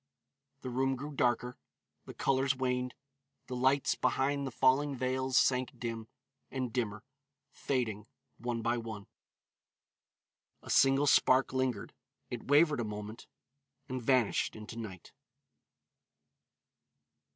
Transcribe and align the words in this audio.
The 0.61 0.71
room 0.71 0.95
grew 0.95 1.11
darker, 1.11 1.59
the 2.05 2.15
colors 2.15 2.55
waned, 2.55 2.95
the 3.45 3.55
lights 3.55 3.93
behind 3.93 4.47
the 4.47 4.51
falling 4.51 4.95
veils 4.95 5.37
sank 5.37 5.77
dim, 5.77 6.07
and 6.49 6.73
dimmer, 6.73 7.03
fading, 7.51 8.07
one 8.39 8.63
by 8.63 8.77
one; 8.79 9.05
a 10.63 10.71
single 10.71 11.05
spark 11.05 11.53
lingered, 11.53 11.93
it 12.31 12.47
wavered 12.47 12.79
a 12.79 12.83
moment, 12.83 13.27
and 13.87 14.01
vanished 14.01 14.55
into 14.55 14.75
night. 14.75 15.11